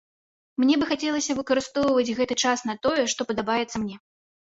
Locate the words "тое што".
2.87-3.21